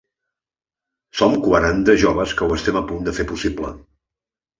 Som 1.19 1.35
quaranta 1.47 1.95
joves 2.05 2.33
que 2.39 2.47
ho 2.47 2.57
estem 2.61 2.79
a 2.81 2.83
punt 2.93 3.05
de 3.09 3.15
fer 3.19 3.27
possible! 3.33 3.71